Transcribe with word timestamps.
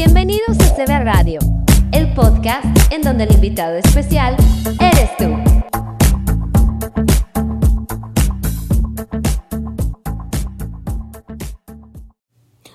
Bienvenidos 0.00 0.56
a 0.60 0.76
CB 0.76 1.02
Radio, 1.02 1.40
el 1.90 2.14
podcast 2.14 2.64
en 2.92 3.02
donde 3.02 3.24
el 3.24 3.32
invitado 3.32 3.74
especial 3.78 4.36
eres 4.80 5.16
tú. 5.16 5.24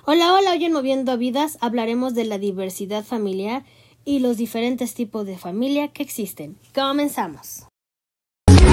Hola, 0.05 0.33
hola, 0.33 0.51
hoy 0.51 0.65
en 0.65 0.73
Moviendo 0.73 1.17
Vidas 1.17 1.57
hablaremos 1.61 2.13
de 2.13 2.25
la 2.25 2.37
diversidad 2.37 3.05
familiar 3.05 3.63
y 4.03 4.19
los 4.19 4.35
diferentes 4.35 4.93
tipos 4.93 5.25
de 5.25 5.37
familia 5.37 5.87
que 5.87 6.03
existen. 6.03 6.57
Comenzamos. 6.75 7.67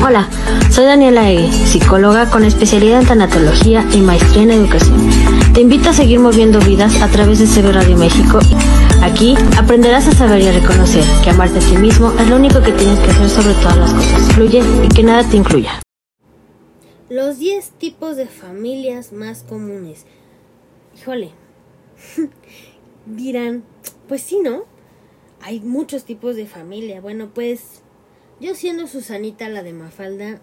Hola, 0.03 0.30
soy 0.71 0.87
Daniela 0.87 1.30
Egui, 1.30 1.53
psicóloga 1.53 2.30
con 2.30 2.43
especialidad 2.43 3.03
en 3.03 3.07
tanatología 3.07 3.87
y 3.93 3.98
maestría 4.01 4.45
en 4.45 4.51
educación. 4.51 4.98
Te 5.53 5.61
invito 5.61 5.91
a 5.91 5.93
seguir 5.93 6.19
moviendo 6.21 6.59
vidas 6.59 7.03
a 7.03 7.09
través 7.09 7.39
de 7.39 7.46
CB 7.46 7.71
Radio 7.71 7.98
México. 7.98 8.39
Aquí 9.02 9.34
aprenderás 9.59 10.09
a 10.09 10.12
saber 10.12 10.41
y 10.41 10.48
a 10.48 10.52
reconocer 10.52 11.05
que 11.23 11.28
amarte 11.28 11.59
a 11.59 11.61
ti 11.61 11.77
mismo 11.77 12.12
es 12.19 12.27
lo 12.28 12.37
único 12.37 12.62
que 12.62 12.73
tienes 12.73 12.98
que 13.01 13.11
hacer 13.11 13.28
sobre 13.28 13.52
todas 13.55 13.77
las 13.77 13.92
cosas. 13.92 14.33
Fluye 14.33 14.62
y 14.84 14.89
que 14.89 15.02
nada 15.02 15.23
te 15.23 15.37
incluya. 15.37 15.83
Los 17.11 17.39
10 17.39 17.73
tipos 17.73 18.17
de 18.17 18.27
familias 18.27 19.12
más 19.12 19.42
comunes. 19.42 20.06
Híjole. 20.98 21.33
Dirán, 23.05 23.64
pues 24.09 24.23
sí, 24.23 24.39
¿no? 24.42 24.64
Hay 25.42 25.61
muchos 25.61 26.05
tipos 26.05 26.37
de 26.37 26.47
familia. 26.47 27.03
Bueno, 27.03 27.28
pues 27.34 27.83
yo 28.41 28.55
siendo 28.55 28.87
Susanita 28.87 29.49
la 29.49 29.62
de 29.62 29.75
Mafalda, 29.75 30.41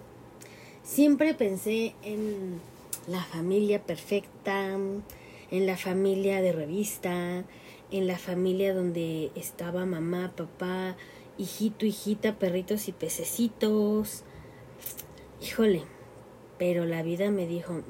siempre 0.82 1.34
pensé 1.34 1.94
en 2.02 2.60
la 3.08 3.22
familia 3.24 3.82
perfecta, 3.82 4.76
en 5.50 5.66
la 5.66 5.76
familia 5.76 6.40
de 6.40 6.52
revista, 6.52 7.44
en 7.90 8.06
la 8.06 8.18
familia 8.18 8.72
donde 8.72 9.32
estaba 9.34 9.84
mamá, 9.84 10.32
papá, 10.36 10.96
hijito, 11.38 11.86
hijita, 11.86 12.38
perritos 12.38 12.88
y 12.88 12.92
pececitos. 12.92 14.22
Híjole, 15.42 15.82
pero 16.58 16.84
la 16.84 17.02
vida 17.02 17.30
me 17.30 17.46
dijo, 17.46 17.82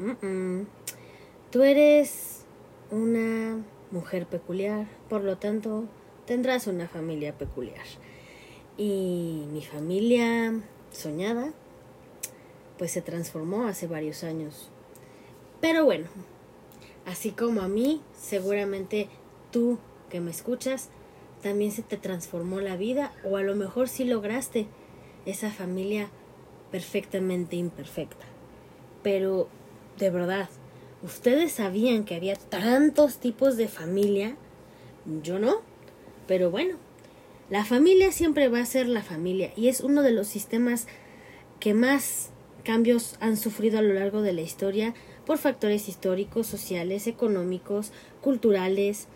tú 1.50 1.62
eres 1.62 2.44
una 2.90 3.62
mujer 3.90 4.26
peculiar, 4.26 4.86
por 5.08 5.22
lo 5.22 5.36
tanto 5.36 5.84
tendrás 6.26 6.66
una 6.66 6.88
familia 6.88 7.36
peculiar. 7.36 7.84
Y 8.78 9.44
mi 9.52 9.60
familia 9.62 10.54
soñada, 10.92 11.52
pues 12.78 12.92
se 12.92 13.02
transformó 13.02 13.66
hace 13.66 13.88
varios 13.88 14.22
años. 14.22 14.70
Pero 15.60 15.84
bueno, 15.84 16.06
así 17.04 17.32
como 17.32 17.60
a 17.60 17.68
mí, 17.68 18.00
seguramente 18.16 19.08
tú 19.50 19.78
que 20.10 20.20
me 20.20 20.30
escuchas, 20.30 20.90
también 21.42 21.72
se 21.72 21.82
te 21.82 21.96
transformó 21.96 22.60
la 22.60 22.76
vida 22.76 23.12
o 23.24 23.36
a 23.36 23.42
lo 23.42 23.56
mejor 23.56 23.88
sí 23.88 24.04
lograste 24.04 24.66
esa 25.26 25.50
familia 25.50 26.08
perfectamente 26.70 27.56
imperfecta. 27.56 28.26
Pero, 29.02 29.48
de 29.98 30.10
verdad, 30.10 30.48
¿ustedes 31.02 31.52
sabían 31.52 32.04
que 32.04 32.14
había 32.14 32.36
tantos 32.36 33.18
tipos 33.18 33.56
de 33.56 33.68
familia? 33.68 34.36
Yo 35.22 35.38
no. 35.38 35.62
Pero 36.26 36.50
bueno, 36.50 36.76
la 37.50 37.64
familia 37.64 38.12
siempre 38.12 38.48
va 38.48 38.60
a 38.60 38.66
ser 38.66 38.88
la 38.88 39.02
familia 39.02 39.52
y 39.56 39.68
es 39.68 39.80
uno 39.80 40.02
de 40.02 40.12
los 40.12 40.26
sistemas 40.26 40.86
que 41.60 41.74
más 41.74 42.30
cambios 42.62 43.16
han 43.20 43.36
sufrido 43.36 43.78
a 43.78 43.82
lo 43.82 43.94
largo 43.94 44.20
de 44.20 44.34
la 44.34 44.42
historia 44.42 44.94
por 45.24 45.38
factores 45.38 45.88
históricos, 45.88 46.46
sociales, 46.46 47.06
económicos, 47.06 47.92
culturales. 48.20 49.08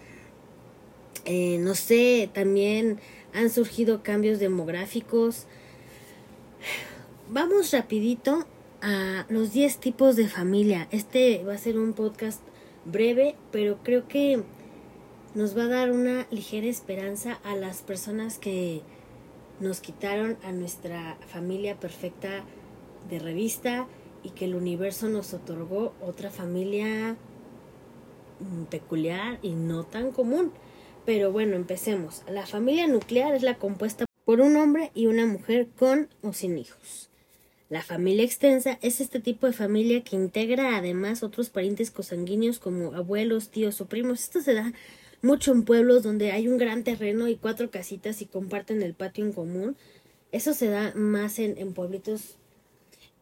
Eh, 1.24 1.58
no 1.58 1.74
sé, 1.74 2.30
también 2.32 2.98
han 3.34 3.50
surgido 3.50 4.02
cambios 4.02 4.38
demográficos. 4.38 5.46
Vamos 7.30 7.70
rapidito 7.72 8.46
a 8.80 9.26
los 9.28 9.52
10 9.52 9.78
tipos 9.78 10.16
de 10.16 10.28
familia. 10.28 10.88
Este 10.90 11.44
va 11.44 11.54
a 11.54 11.58
ser 11.58 11.78
un 11.78 11.92
podcast 11.92 12.40
breve, 12.84 13.36
pero 13.50 13.78
creo 13.82 14.08
que 14.08 14.42
nos 15.34 15.56
va 15.56 15.64
a 15.64 15.68
dar 15.68 15.90
una 15.90 16.26
ligera 16.30 16.66
esperanza 16.66 17.38
a 17.44 17.56
las 17.56 17.82
personas 17.82 18.38
que 18.38 18.82
nos 19.60 19.80
quitaron 19.80 20.36
a 20.44 20.52
nuestra 20.52 21.16
familia 21.28 21.78
perfecta 21.78 22.44
de 23.08 23.18
revista 23.18 23.86
y 24.22 24.30
que 24.30 24.44
el 24.44 24.54
universo 24.54 25.08
nos 25.08 25.32
otorgó 25.32 25.94
otra 26.00 26.30
familia 26.30 27.16
mm, 28.40 28.64
peculiar 28.64 29.38
y 29.42 29.50
no 29.50 29.84
tan 29.84 30.12
común. 30.12 30.52
Pero 31.06 31.32
bueno, 31.32 31.56
empecemos. 31.56 32.22
La 32.28 32.46
familia 32.46 32.86
nuclear 32.86 33.34
es 33.34 33.42
la 33.42 33.54
compuesta 33.54 34.04
por 34.24 34.40
un 34.40 34.56
hombre 34.56 34.92
y 34.94 35.06
una 35.06 35.26
mujer 35.26 35.68
con 35.78 36.08
o 36.22 36.32
sin 36.32 36.58
hijos. 36.58 37.08
La 37.70 37.82
familia 37.82 38.24
extensa 38.24 38.78
es 38.82 39.00
este 39.00 39.18
tipo 39.18 39.46
de 39.46 39.54
familia 39.54 40.04
que 40.04 40.14
integra 40.14 40.76
además 40.76 41.22
otros 41.22 41.48
parientes 41.48 41.90
cosanguíneos 41.90 42.58
como 42.58 42.94
abuelos, 42.94 43.48
tíos 43.48 43.80
o 43.80 43.86
primos. 43.86 44.20
Esto 44.20 44.42
se 44.42 44.52
da 44.52 44.72
mucho 45.22 45.52
en 45.52 45.64
pueblos 45.64 46.02
donde 46.02 46.32
hay 46.32 46.48
un 46.48 46.58
gran 46.58 46.84
terreno 46.84 47.28
y 47.28 47.36
cuatro 47.36 47.70
casitas 47.70 48.20
y 48.20 48.26
comparten 48.26 48.82
el 48.82 48.94
patio 48.94 49.24
en 49.24 49.32
común. 49.32 49.76
Eso 50.32 50.52
se 50.52 50.68
da 50.68 50.92
más 50.94 51.38
en, 51.38 51.56
en 51.58 51.72
pueblitos 51.72 52.36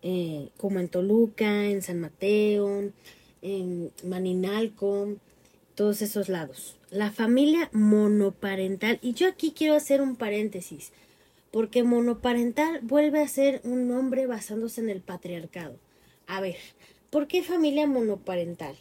eh, 0.03 0.49
como 0.57 0.81
en 0.81 0.89
Toluca, 0.89 1.67
en 1.67 1.83
San 1.83 2.01
Mateo, 2.01 2.91
en 3.43 3.93
Maninalco, 4.05 5.17
todos 5.75 6.01
esos 6.01 6.29
lados. 6.29 6.77
La 6.91 7.11
familia 7.11 7.69
monoparental, 7.73 8.99
y 9.03 9.13
yo 9.13 9.29
aquí 9.29 9.53
quiero 9.53 9.75
hacer 9.75 10.01
un 10.01 10.17
paréntesis, 10.17 10.93
porque 11.51 11.83
monoparental 11.83 12.81
vuelve 12.83 13.21
a 13.21 13.29
ser 13.29 13.61
un 13.65 13.89
nombre 13.89 14.27
basándose 14.27 14.81
en 14.81 14.89
el 14.89 15.01
patriarcado. 15.03 15.77
A 16.27 16.41
ver, 16.41 16.57
¿por 17.11 17.27
qué 17.27 17.43
familia 17.43 17.87
monoparental? 17.87 18.77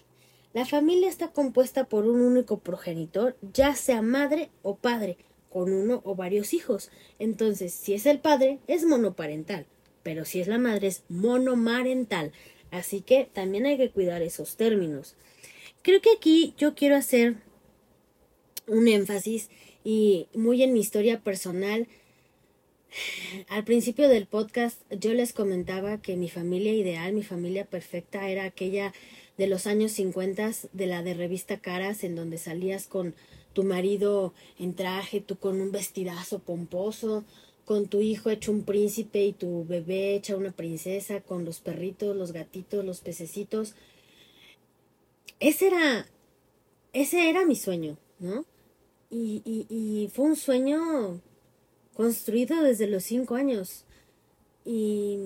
La 0.54 0.66
familia 0.66 1.10
está 1.10 1.28
compuesta 1.28 1.86
por 1.86 2.06
un 2.06 2.22
único 2.22 2.60
progenitor, 2.60 3.38
ya 3.54 3.76
sea 3.76 4.02
madre 4.02 4.50
o 4.64 4.76
padre, 4.76 5.18
con 5.50 5.72
uno 5.72 6.02
o 6.04 6.16
varios 6.16 6.54
hijos. 6.54 6.90
Entonces, 7.20 7.74
si 7.74 7.94
es 7.94 8.06
el 8.08 8.20
padre, 8.20 8.60
es 8.68 8.84
monoparental, 8.84 9.68
pero 10.02 10.26
si 10.26 10.40
es 10.42 10.48
la 10.48 10.58
madre, 10.58 10.88
es 10.88 11.04
monomarental. 11.08 12.32
Así 12.72 13.02
que 13.02 13.30
también 13.32 13.68
hay 13.68 13.78
que 13.78 13.92
cuidar 13.92 14.22
esos 14.22 14.58
términos. 14.58 15.16
Creo 15.84 16.02
que 16.02 16.12
aquí 16.16 16.54
yo 16.58 16.74
quiero 16.74 16.96
hacer 16.96 17.36
un 18.68 18.88
énfasis 18.88 19.50
y 19.84 20.28
muy 20.34 20.64
en 20.64 20.74
mi 20.74 20.80
historia 20.80 21.22
personal. 21.22 21.88
Al 23.50 23.64
principio 23.64 24.10
del 24.10 24.26
podcast 24.26 24.82
yo 24.92 25.14
les 25.14 25.32
comentaba 25.32 26.02
que 26.02 26.16
mi 26.16 26.30
familia 26.30 26.74
ideal, 26.74 27.14
mi 27.14 27.24
familia 27.24 27.66
perfecta 27.66 28.30
era 28.30 28.46
aquella 28.46 28.94
de 29.40 29.48
los 29.48 29.68
años 29.68 29.94
50 29.94 30.52
de 30.74 30.86
la 30.86 31.02
de 31.02 31.14
revista 31.14 31.62
Caras, 31.62 32.04
en 32.04 32.14
donde 32.14 32.38
salías 32.38 32.88
con 32.88 33.16
tu 33.54 33.64
marido 33.64 34.34
en 34.60 34.76
traje, 34.76 35.22
tú 35.22 35.38
con 35.38 35.62
un 35.62 35.72
vestidazo 35.72 36.40
pomposo, 36.40 37.24
con 37.64 37.88
tu 37.88 38.02
hijo 38.02 38.30
hecho 38.30 38.52
un 38.52 38.64
príncipe 38.64 39.24
y 39.24 39.32
tu 39.32 39.64
bebé 39.66 40.14
hecha 40.14 40.36
una 40.36 40.52
princesa, 40.52 41.22
con 41.22 41.46
los 41.46 41.62
perritos, 41.62 42.18
los 42.18 42.34
gatitos, 42.34 42.84
los 42.84 43.00
pececitos. 43.00 43.76
Ese 45.40 45.68
era, 45.68 46.06
ese 46.92 47.30
era 47.30 47.46
mi 47.46 47.56
sueño, 47.56 47.98
¿no? 48.20 48.44
Y, 49.10 49.42
y, 49.46 49.68
y 49.74 50.10
fue 50.10 50.26
un 50.26 50.36
sueño 50.36 51.22
construido 51.94 52.62
desde 52.62 52.88
los 52.88 53.06
cinco 53.06 53.36
años. 53.36 53.86
Y 54.66 55.18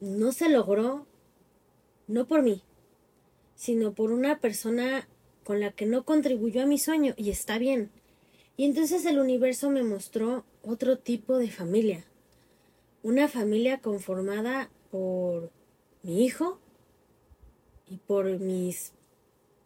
no 0.00 0.32
se 0.32 0.48
logró 0.48 1.06
no 2.12 2.26
por 2.26 2.42
mí, 2.42 2.62
sino 3.54 3.94
por 3.94 4.12
una 4.12 4.38
persona 4.38 5.08
con 5.44 5.60
la 5.60 5.72
que 5.72 5.86
no 5.86 6.04
contribuyó 6.04 6.62
a 6.62 6.66
mi 6.66 6.78
sueño 6.78 7.14
y 7.16 7.30
está 7.30 7.58
bien. 7.58 7.90
Y 8.56 8.66
entonces 8.66 9.06
el 9.06 9.18
universo 9.18 9.70
me 9.70 9.82
mostró 9.82 10.44
otro 10.62 10.98
tipo 10.98 11.38
de 11.38 11.50
familia, 11.50 12.04
una 13.02 13.28
familia 13.28 13.80
conformada 13.80 14.70
por 14.90 15.50
mi 16.02 16.24
hijo 16.24 16.60
y 17.88 17.96
por 17.96 18.26
mis 18.38 18.92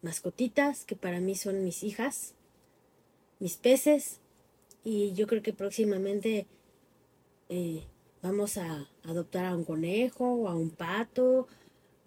mascotitas, 0.01 0.85
que 0.85 0.95
para 0.95 1.19
mí 1.19 1.35
son 1.35 1.63
mis 1.65 1.83
hijas, 1.83 2.33
mis 3.39 3.57
peces, 3.57 4.21
y 4.85 5.11
yo 5.13 5.27
creo 5.27 5.43
que 5.43 5.51
próximamente 5.51 6.47
eh, 7.49 7.83
vamos 8.21 8.57
a 8.57 8.89
adoptar 9.03 9.45
a 9.45 9.55
un 9.55 9.65
conejo 9.65 10.31
o 10.31 10.47
a 10.47 10.55
un 10.55 10.69
pato 10.69 11.47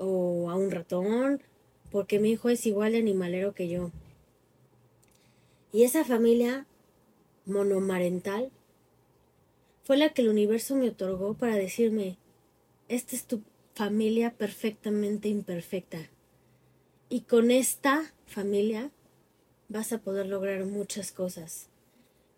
o 0.00 0.50
a 0.50 0.56
un 0.56 0.70
ratón, 0.70 1.42
porque 1.90 2.18
mi 2.18 2.30
hijo 2.30 2.48
es 2.48 2.66
igual 2.66 2.92
de 2.92 2.98
animalero 2.98 3.54
que 3.54 3.68
yo. 3.68 3.92
Y 5.72 5.84
esa 5.84 6.04
familia 6.04 6.66
monomarental 7.44 8.50
fue 9.84 9.96
la 9.96 10.08
que 10.08 10.22
el 10.22 10.28
universo 10.28 10.74
me 10.74 10.88
otorgó 10.88 11.34
para 11.34 11.56
decirme, 11.56 12.16
esta 12.88 13.14
es 13.14 13.24
tu 13.24 13.42
familia 13.74 14.32
perfectamente 14.32 15.28
imperfecta. 15.28 15.98
Y 17.08 17.22
con 17.22 17.50
esta 17.50 18.12
familia 18.26 18.90
vas 19.68 19.92
a 19.92 19.98
poder 19.98 20.26
lograr 20.26 20.64
muchas 20.64 21.12
cosas. 21.12 21.68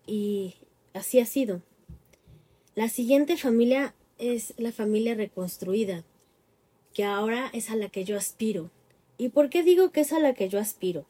Y 0.05 0.55
así 0.93 1.19
ha 1.19 1.25
sido. 1.25 1.61
La 2.75 2.89
siguiente 2.89 3.37
familia 3.37 3.93
es 4.17 4.53
la 4.57 4.71
familia 4.71 5.15
reconstruida, 5.15 6.03
que 6.93 7.03
ahora 7.03 7.49
es 7.53 7.69
a 7.69 7.75
la 7.75 7.89
que 7.89 8.05
yo 8.05 8.17
aspiro. 8.17 8.69
¿Y 9.17 9.29
por 9.29 9.49
qué 9.49 9.63
digo 9.63 9.91
que 9.91 10.01
es 10.01 10.13
a 10.13 10.19
la 10.19 10.33
que 10.33 10.49
yo 10.49 10.59
aspiro? 10.59 11.05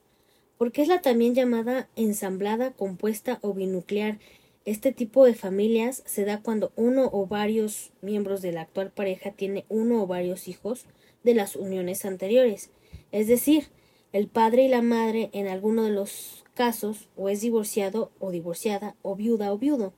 Porque 0.57 0.81
es 0.81 0.87
la 0.87 1.01
también 1.01 1.35
llamada 1.35 1.89
ensamblada, 1.95 2.71
compuesta 2.71 3.39
o 3.41 3.53
binuclear. 3.53 4.19
Este 4.65 4.93
tipo 4.93 5.25
de 5.25 5.35
familias 5.35 6.03
se 6.05 6.23
da 6.25 6.41
cuando 6.41 6.71
uno 6.75 7.09
o 7.11 7.27
varios 7.27 7.91
miembros 8.01 8.41
de 8.41 8.53
la 8.53 8.61
actual 8.61 8.91
pareja 8.91 9.31
tiene 9.31 9.65
uno 9.67 10.03
o 10.03 10.07
varios 10.07 10.47
hijos 10.47 10.85
de 11.23 11.33
las 11.33 11.55
uniones 11.55 12.05
anteriores. 12.05 12.69
Es 13.11 13.27
decir, 13.27 13.69
el 14.13 14.27
padre 14.27 14.63
y 14.65 14.67
la 14.69 14.81
madre 14.81 15.29
en 15.33 15.47
alguno 15.47 15.83
de 15.83 15.91
los 15.91 16.45
casos 16.53 17.09
o 17.17 17.29
es 17.29 17.41
divorciado 17.41 18.11
o 18.19 18.31
divorciada 18.31 18.95
o 19.01 19.15
viuda 19.15 19.51
o 19.51 19.57
viudo 19.57 19.93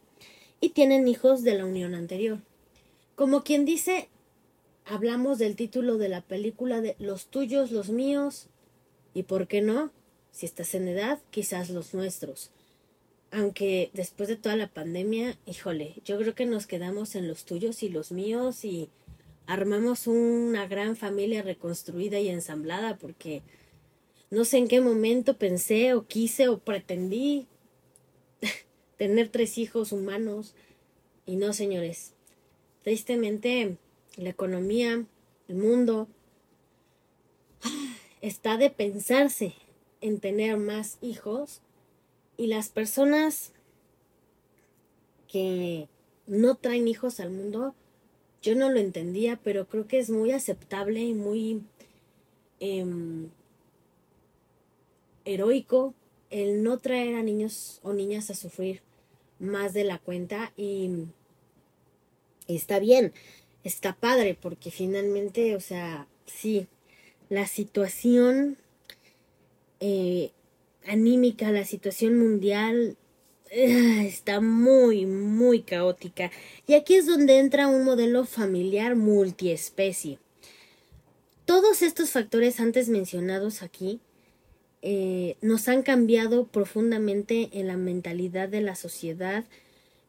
y 0.61 0.69
tienen 0.69 1.07
hijos 1.07 1.43
de 1.43 1.55
la 1.55 1.65
unión 1.65 1.93
anterior. 1.93 2.39
Como 3.15 3.43
quien 3.43 3.65
dice, 3.65 4.09
hablamos 4.85 5.39
del 5.39 5.55
título 5.55 5.97
de 5.97 6.09
la 6.09 6.21
película 6.21 6.81
de 6.81 6.95
Los 6.99 7.27
tuyos, 7.27 7.71
los 7.71 7.89
míos, 7.89 8.47
y 9.13 9.23
por 9.23 9.47
qué 9.47 9.61
no, 9.61 9.91
si 10.31 10.45
estás 10.45 10.75
en 10.75 10.87
edad, 10.87 11.19
quizás 11.31 11.69
los 11.69 11.93
nuestros. 11.93 12.51
Aunque 13.31 13.89
después 13.93 14.29
de 14.29 14.35
toda 14.35 14.55
la 14.55 14.67
pandemia, 14.67 15.37
híjole, 15.45 15.95
yo 16.05 16.17
creo 16.17 16.35
que 16.35 16.45
nos 16.45 16.67
quedamos 16.67 17.15
en 17.15 17.27
los 17.27 17.45
tuyos 17.45 17.83
y 17.83 17.89
los 17.89 18.11
míos 18.11 18.63
y 18.63 18.89
armamos 19.47 20.07
una 20.07 20.67
gran 20.67 20.95
familia 20.95 21.41
reconstruida 21.41 22.19
y 22.19 22.29
ensamblada 22.29 22.97
porque 22.97 23.43
no 24.29 24.45
sé 24.45 24.57
en 24.57 24.67
qué 24.67 24.81
momento 24.81 25.37
pensé 25.37 25.93
o 25.93 26.07
quise 26.07 26.47
o 26.47 26.59
pretendí 26.59 27.47
tener 28.97 29.29
tres 29.29 29.57
hijos 29.57 29.91
humanos 29.91 30.55
y 31.25 31.35
no, 31.35 31.53
señores. 31.53 32.13
Tristemente, 32.83 33.77
la 34.17 34.29
economía, 34.29 35.05
el 35.47 35.55
mundo, 35.55 36.07
está 38.21 38.57
de 38.57 38.69
pensarse 38.69 39.53
en 40.01 40.19
tener 40.19 40.57
más 40.57 40.97
hijos 41.01 41.61
y 42.37 42.47
las 42.47 42.69
personas 42.69 43.51
que 45.27 45.87
no 46.27 46.55
traen 46.55 46.87
hijos 46.87 47.19
al 47.19 47.31
mundo, 47.31 47.75
yo 48.41 48.55
no 48.55 48.69
lo 48.69 48.79
entendía, 48.79 49.39
pero 49.43 49.67
creo 49.67 49.87
que 49.87 49.99
es 49.99 50.09
muy 50.09 50.31
aceptable 50.31 51.01
y 51.01 51.13
muy 51.13 51.63
em, 52.59 53.29
heroico 55.25 55.93
el 56.29 56.63
no 56.63 56.77
traer 56.77 57.15
a 57.15 57.23
niños 57.23 57.79
o 57.83 57.93
niñas 57.93 58.29
a 58.29 58.35
sufrir 58.35 58.81
más 59.39 59.73
de 59.73 59.83
la 59.83 59.99
cuenta 59.99 60.53
y 60.55 61.07
está 62.47 62.79
bien 62.79 63.13
está 63.65 63.93
padre 63.93 64.37
porque 64.39 64.71
finalmente, 64.71 65.55
o 65.55 65.59
sea, 65.59 66.07
sí, 66.25 66.67
la 67.29 67.47
situación 67.47 68.57
eh, 69.79 70.31
anímica, 70.87 71.51
la 71.51 71.65
situación 71.65 72.17
mundial 72.17 72.95
eh, 73.49 74.05
está 74.07 74.39
muy, 74.39 75.05
muy 75.05 75.61
caótica. 75.61 76.31
Y 76.67 76.75
aquí 76.75 76.95
es 76.95 77.07
donde 77.07 77.39
entra 77.39 77.67
un 77.67 77.83
modelo 77.83 78.25
familiar 78.25 78.95
multiespecie. 78.95 80.19
Todos 81.45 81.81
estos 81.81 82.11
factores 82.11 82.59
antes 82.59 82.89
mencionados 82.89 83.61
aquí 83.61 83.99
eh, 84.81 85.37
nos 85.41 85.67
han 85.67 85.81
cambiado 85.81 86.45
profundamente 86.45 87.49
en 87.53 87.67
la 87.67 87.77
mentalidad 87.77 88.49
de 88.49 88.61
la 88.61 88.75
sociedad, 88.75 89.43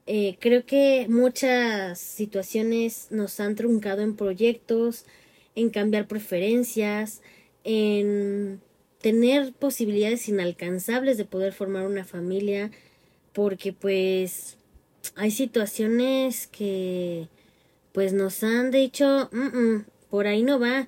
eh, 0.07 0.37
creo 0.41 0.65
que 0.65 1.07
muchas 1.09 1.99
situaciones 1.99 3.09
nos 3.11 3.41
han 3.41 3.57
truncado 3.57 4.03
en 4.03 4.15
proyectos, 4.15 5.05
en 5.57 5.71
cambiar 5.71 6.07
preferencias, 6.07 7.23
en 7.65 8.61
tener 9.01 9.53
posibilidades 9.53 10.29
inalcanzables 10.29 11.17
de 11.17 11.25
poder 11.25 11.53
formar 11.53 11.87
una 11.87 12.05
familia, 12.05 12.71
porque 13.33 13.73
pues 13.73 14.57
hay 15.17 15.31
situaciones 15.31 16.47
que 16.47 17.29
pues 17.93 18.13
nos 18.13 18.45
han 18.45 18.71
dicho, 18.71 19.31
por 20.11 20.27
ahí 20.27 20.43
no 20.43 20.61
va. 20.61 20.87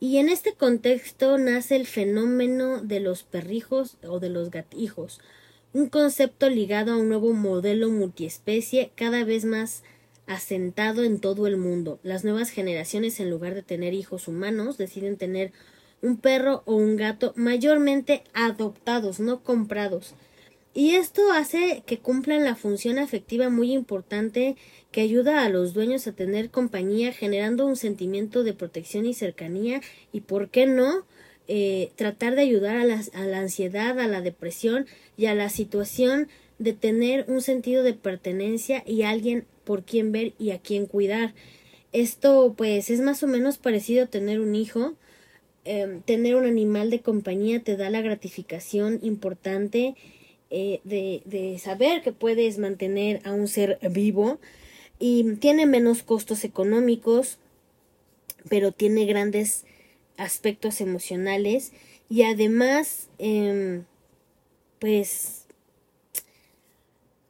Y 0.00 0.16
en 0.16 0.28
este 0.28 0.54
contexto 0.54 1.38
nace 1.38 1.76
el 1.76 1.86
fenómeno 1.86 2.80
de 2.82 3.00
los 3.00 3.22
perrijos 3.22 3.98
o 4.02 4.18
de 4.18 4.30
los 4.30 4.50
gatijos, 4.50 5.20
un 5.72 5.88
concepto 5.88 6.48
ligado 6.48 6.92
a 6.92 6.96
un 6.96 7.08
nuevo 7.08 7.32
modelo 7.32 7.90
multiespecie 7.90 8.90
cada 8.94 9.24
vez 9.24 9.44
más 9.44 9.82
asentado 10.26 11.04
en 11.04 11.20
todo 11.20 11.46
el 11.46 11.56
mundo. 11.56 11.98
Las 12.02 12.24
nuevas 12.24 12.50
generaciones, 12.50 13.20
en 13.20 13.30
lugar 13.30 13.54
de 13.54 13.62
tener 13.62 13.94
hijos 13.94 14.28
humanos, 14.28 14.78
deciden 14.78 15.16
tener 15.16 15.52
un 16.02 16.16
perro 16.16 16.62
o 16.66 16.74
un 16.74 16.96
gato 16.96 17.32
mayormente 17.36 18.24
adoptados, 18.32 19.20
no 19.20 19.42
comprados. 19.42 20.14
Y 20.72 20.94
esto 20.94 21.32
hace 21.32 21.82
que 21.84 21.98
cumplan 21.98 22.44
la 22.44 22.54
función 22.54 22.98
afectiva 22.98 23.50
muy 23.50 23.72
importante 23.72 24.56
que 24.92 25.00
ayuda 25.00 25.44
a 25.44 25.48
los 25.48 25.74
dueños 25.74 26.06
a 26.06 26.12
tener 26.12 26.50
compañía, 26.50 27.12
generando 27.12 27.66
un 27.66 27.76
sentimiento 27.76 28.44
de 28.44 28.54
protección 28.54 29.04
y 29.04 29.14
cercanía 29.14 29.80
y, 30.12 30.20
¿por 30.20 30.48
qué 30.48 30.66
no?, 30.66 31.04
eh, 31.52 31.90
tratar 31.96 32.36
de 32.36 32.42
ayudar 32.42 32.76
a 32.76 32.84
la, 32.84 33.02
a 33.12 33.24
la 33.24 33.40
ansiedad, 33.40 33.98
a 33.98 34.06
la 34.06 34.20
depresión 34.20 34.86
y 35.16 35.26
a 35.26 35.34
la 35.34 35.48
situación 35.48 36.28
de 36.60 36.74
tener 36.74 37.24
un 37.26 37.42
sentido 37.42 37.82
de 37.82 37.92
pertenencia 37.92 38.84
y 38.86 39.02
alguien 39.02 39.46
por 39.64 39.82
quien 39.82 40.12
ver 40.12 40.32
y 40.38 40.52
a 40.52 40.60
quien 40.60 40.86
cuidar. 40.86 41.34
Esto 41.92 42.54
pues 42.56 42.88
es 42.88 43.00
más 43.00 43.24
o 43.24 43.26
menos 43.26 43.58
parecido 43.58 44.04
a 44.04 44.06
tener 44.06 44.38
un 44.38 44.54
hijo. 44.54 44.94
Em, 45.64 46.02
tener 46.02 46.36
un 46.36 46.46
animal 46.46 46.88
de 46.88 47.00
compañía 47.00 47.58
te 47.58 47.76
da 47.76 47.90
la 47.90 48.00
gratificación 48.00 49.00
importante 49.02 49.96
eh, 50.50 50.78
de, 50.84 51.22
de 51.24 51.58
saber 51.58 52.02
que 52.02 52.12
puedes 52.12 52.58
mantener 52.58 53.22
a 53.24 53.32
un 53.32 53.48
ser 53.48 53.80
vivo 53.90 54.38
y 55.00 55.34
tiene 55.40 55.66
menos 55.66 56.04
costos 56.04 56.44
económicos, 56.44 57.38
pero 58.48 58.70
tiene 58.70 59.04
grandes 59.06 59.64
aspectos 60.20 60.80
emocionales 60.80 61.72
y 62.08 62.22
además, 62.22 63.08
eh, 63.18 63.82
pues, 64.78 65.46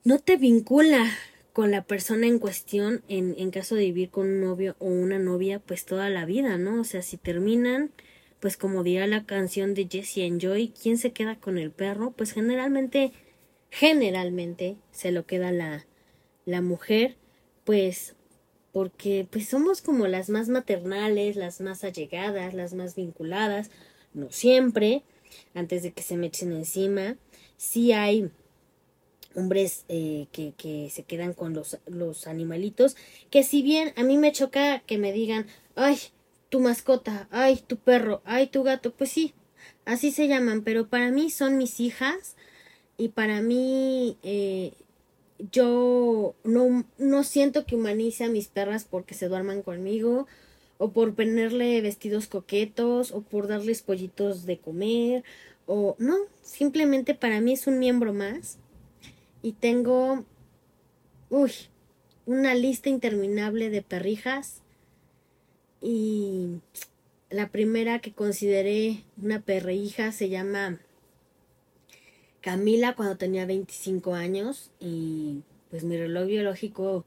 no 0.04 0.18
te 0.18 0.36
vincula 0.36 1.10
con 1.52 1.70
la 1.70 1.84
persona 1.84 2.26
en 2.26 2.38
cuestión 2.38 3.02
en, 3.08 3.34
en 3.38 3.50
caso 3.50 3.74
de 3.74 3.84
vivir 3.84 4.10
con 4.10 4.28
un 4.28 4.40
novio 4.40 4.76
o 4.78 4.86
una 4.86 5.18
novia, 5.18 5.58
pues 5.58 5.84
toda 5.84 6.08
la 6.08 6.24
vida, 6.24 6.58
¿no? 6.58 6.80
O 6.80 6.84
sea, 6.84 7.02
si 7.02 7.16
terminan, 7.16 7.90
pues 8.40 8.56
como 8.56 8.82
dirá 8.82 9.06
la 9.06 9.26
canción 9.26 9.74
de 9.74 9.86
Jesse 9.90 10.24
and 10.24 10.40
Joy, 10.40 10.72
¿quién 10.80 10.96
se 10.98 11.12
queda 11.12 11.36
con 11.36 11.58
el 11.58 11.70
perro? 11.70 12.12
Pues 12.12 12.32
generalmente, 12.32 13.12
generalmente 13.70 14.76
se 14.90 15.12
lo 15.12 15.26
queda 15.26 15.52
la, 15.52 15.86
la 16.46 16.62
mujer, 16.62 17.16
pues 17.64 18.16
porque 18.72 19.26
pues 19.30 19.48
somos 19.48 19.82
como 19.82 20.06
las 20.06 20.30
más 20.30 20.48
maternales, 20.48 21.36
las 21.36 21.60
más 21.60 21.84
allegadas, 21.84 22.54
las 22.54 22.74
más 22.74 22.94
vinculadas, 22.94 23.70
no 24.14 24.30
siempre, 24.30 25.02
antes 25.54 25.82
de 25.82 25.92
que 25.92 26.02
se 26.02 26.16
me 26.16 26.28
echen 26.28 26.52
encima, 26.52 27.16
sí 27.56 27.92
hay 27.92 28.30
hombres 29.34 29.84
eh, 29.88 30.26
que, 30.32 30.54
que 30.56 30.90
se 30.90 31.04
quedan 31.04 31.34
con 31.34 31.54
los, 31.54 31.78
los 31.86 32.26
animalitos, 32.26 32.96
que 33.30 33.42
si 33.42 33.62
bien 33.62 33.92
a 33.96 34.02
mí 34.02 34.18
me 34.18 34.32
choca 34.32 34.80
que 34.80 34.98
me 34.98 35.12
digan, 35.12 35.46
ay, 35.76 35.98
tu 36.48 36.60
mascota, 36.60 37.28
ay, 37.30 37.62
tu 37.66 37.76
perro, 37.76 38.22
ay, 38.24 38.48
tu 38.48 38.62
gato, 38.62 38.92
pues 38.92 39.10
sí, 39.10 39.34
así 39.84 40.10
se 40.10 40.28
llaman, 40.28 40.62
pero 40.62 40.88
para 40.88 41.10
mí 41.10 41.30
son 41.30 41.58
mis 41.58 41.80
hijas 41.80 42.36
y 42.96 43.08
para 43.08 43.40
mí 43.40 44.18
eh, 44.22 44.72
yo 45.50 46.34
no, 46.44 46.84
no 46.98 47.24
siento 47.24 47.64
que 47.66 47.76
humanice 47.76 48.24
a 48.24 48.28
mis 48.28 48.48
perras 48.48 48.84
porque 48.84 49.14
se 49.14 49.28
duerman 49.28 49.62
conmigo, 49.62 50.26
o 50.78 50.92
por 50.92 51.14
ponerle 51.14 51.80
vestidos 51.80 52.26
coquetos, 52.26 53.12
o 53.12 53.20
por 53.22 53.48
darles 53.48 53.82
pollitos 53.82 54.46
de 54.46 54.58
comer, 54.58 55.24
o 55.66 55.94
no, 55.98 56.16
simplemente 56.42 57.14
para 57.14 57.40
mí 57.40 57.52
es 57.52 57.66
un 57.66 57.78
miembro 57.78 58.12
más. 58.12 58.58
Y 59.42 59.52
tengo, 59.52 60.24
uy, 61.28 61.52
una 62.26 62.54
lista 62.54 62.88
interminable 62.88 63.70
de 63.70 63.82
perrijas. 63.82 64.62
Y 65.80 66.60
la 67.30 67.48
primera 67.48 68.00
que 68.00 68.12
consideré 68.12 69.04
una 69.20 69.40
perrija 69.40 70.12
se 70.12 70.28
llama 70.28 70.80
Camila 72.40 72.94
cuando 72.94 73.16
tenía 73.16 73.44
25 73.44 74.14
años 74.14 74.70
y 74.80 75.42
pues 75.70 75.84
mi 75.84 75.96
reloj 75.96 76.26
biológico, 76.26 77.04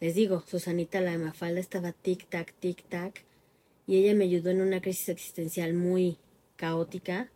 les 0.00 0.14
digo, 0.14 0.42
Susanita 0.46 1.00
la 1.00 1.16
Mafalda 1.18 1.60
estaba 1.60 1.92
tic-tac, 1.92 2.54
tic-tac 2.60 3.22
y 3.86 3.96
ella 3.96 4.14
me 4.14 4.24
ayudó 4.24 4.50
en 4.50 4.60
una 4.60 4.80
crisis 4.80 5.10
existencial 5.10 5.74
muy 5.74 6.16
caótica. 6.56 7.30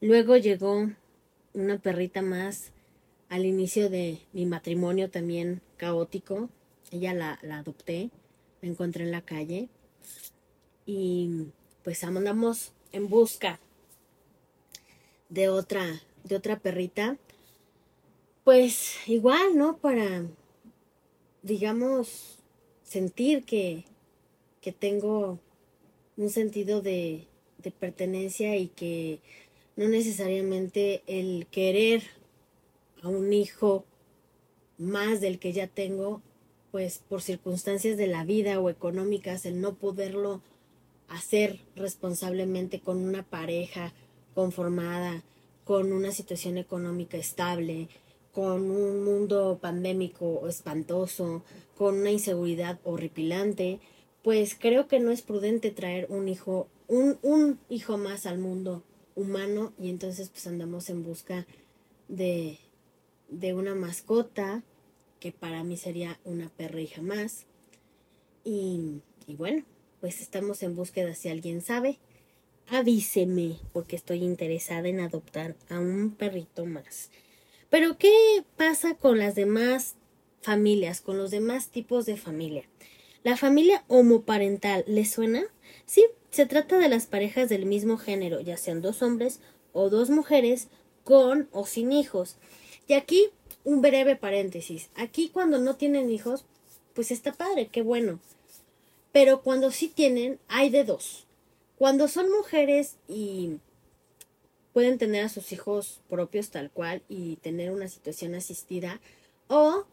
Luego 0.00 0.36
llegó 0.36 0.90
una 1.54 1.78
perrita 1.78 2.22
más 2.22 2.72
al 3.28 3.44
inicio 3.46 3.90
de 3.90 4.20
mi 4.32 4.46
matrimonio 4.46 5.10
también 5.10 5.60
caótico. 5.76 6.48
Ella 6.90 7.14
la, 7.14 7.38
la 7.42 7.58
adopté, 7.58 8.10
la 8.62 8.68
encontré 8.68 9.04
en 9.04 9.10
la 9.10 9.22
calle 9.22 9.68
y 10.86 11.48
pues 11.82 12.02
andamos 12.04 12.72
en 12.92 13.08
busca 13.08 13.58
de 15.28 15.48
otra, 15.48 16.00
de 16.24 16.36
otra 16.36 16.58
perrita. 16.58 17.16
Pues 18.42 18.96
igual, 19.06 19.56
¿no? 19.56 19.78
Para, 19.78 20.26
digamos, 21.42 22.38
sentir 22.82 23.44
que, 23.44 23.84
que 24.60 24.72
tengo 24.72 25.38
un 26.16 26.30
sentido 26.30 26.82
de, 26.82 27.26
de 27.58 27.70
pertenencia 27.70 28.56
y 28.56 28.68
que 28.68 29.20
no 29.76 29.88
necesariamente 29.88 31.02
el 31.06 31.46
querer 31.50 32.02
a 33.02 33.08
un 33.08 33.32
hijo 33.32 33.84
más 34.78 35.20
del 35.20 35.38
que 35.38 35.52
ya 35.52 35.66
tengo, 35.66 36.22
pues 36.70 37.00
por 37.08 37.22
circunstancias 37.22 37.96
de 37.96 38.06
la 38.06 38.24
vida 38.24 38.60
o 38.60 38.68
económicas, 38.68 39.46
el 39.46 39.60
no 39.60 39.74
poderlo 39.74 40.42
hacer 41.08 41.60
responsablemente 41.76 42.80
con 42.80 42.98
una 42.98 43.22
pareja 43.22 43.92
conformada, 44.34 45.22
con 45.64 45.92
una 45.92 46.12
situación 46.12 46.58
económica 46.58 47.16
estable, 47.16 47.88
con 48.32 48.70
un 48.70 49.04
mundo 49.04 49.58
pandémico 49.60 50.46
espantoso, 50.48 51.42
con 51.76 52.00
una 52.00 52.10
inseguridad 52.10 52.80
horripilante, 52.84 53.80
pues 54.22 54.56
creo 54.58 54.88
que 54.88 55.00
no 55.00 55.10
es 55.10 55.22
prudente 55.22 55.70
traer 55.70 56.06
un 56.08 56.28
hijo, 56.28 56.68
un, 56.88 57.18
un 57.22 57.58
hijo 57.68 57.96
más 57.96 58.26
al 58.26 58.38
mundo 58.38 58.82
humano 59.14 59.72
y 59.78 59.90
entonces 59.90 60.28
pues 60.30 60.46
andamos 60.46 60.90
en 60.90 61.04
busca 61.04 61.46
de, 62.08 62.58
de 63.28 63.54
una 63.54 63.74
mascota 63.74 64.62
que 65.20 65.32
para 65.32 65.62
mí 65.62 65.76
sería 65.76 66.18
una 66.24 66.48
perrija 66.48 67.00
más. 67.02 67.46
Y, 68.44 69.00
y 69.26 69.36
bueno 69.36 69.64
pues 70.04 70.20
estamos 70.20 70.62
en 70.62 70.76
búsqueda 70.76 71.14
si 71.14 71.30
alguien 71.30 71.62
sabe 71.62 71.98
avíseme 72.68 73.56
porque 73.72 73.96
estoy 73.96 74.22
interesada 74.22 74.88
en 74.88 75.00
adoptar 75.00 75.54
a 75.68 75.78
un 75.78 76.10
perrito 76.10 76.64
más 76.66 77.10
pero 77.70 77.98
qué 77.98 78.44
pasa 78.56 78.94
con 78.94 79.18
las 79.18 79.34
demás 79.34 79.96
familias 80.40 81.00
con 81.00 81.18
los 81.18 81.30
demás 81.30 81.68
tipos 81.68 82.06
de 82.06 82.16
familia 82.16 82.64
la 83.22 83.36
familia 83.36 83.84
homoparental 83.88 84.84
le 84.86 85.04
suena 85.04 85.42
sí 85.86 86.04
se 86.34 86.46
trata 86.46 86.78
de 86.78 86.88
las 86.88 87.06
parejas 87.06 87.48
del 87.48 87.64
mismo 87.64 87.96
género, 87.96 88.40
ya 88.40 88.56
sean 88.56 88.82
dos 88.82 89.02
hombres 89.02 89.38
o 89.72 89.88
dos 89.88 90.10
mujeres, 90.10 90.66
con 91.04 91.48
o 91.52 91.64
sin 91.64 91.92
hijos. 91.92 92.38
Y 92.88 92.94
aquí 92.94 93.28
un 93.62 93.82
breve 93.82 94.16
paréntesis. 94.16 94.90
Aquí 94.96 95.28
cuando 95.28 95.58
no 95.58 95.76
tienen 95.76 96.10
hijos, 96.10 96.44
pues 96.92 97.12
está 97.12 97.32
padre, 97.32 97.68
qué 97.70 97.82
bueno. 97.82 98.18
Pero 99.12 99.42
cuando 99.42 99.70
sí 99.70 99.86
tienen, 99.86 100.40
hay 100.48 100.70
de 100.70 100.82
dos. 100.82 101.23
Cuando 101.84 102.08
son 102.08 102.30
mujeres 102.30 102.96
y 103.08 103.58
pueden 104.72 104.96
tener 104.96 105.26
a 105.26 105.28
sus 105.28 105.52
hijos 105.52 106.00
propios 106.08 106.48
tal 106.48 106.70
cual 106.70 107.02
y 107.10 107.36
tener 107.42 107.70
una 107.72 107.88
situación 107.88 108.34
asistida 108.34 109.02
o 109.48 109.84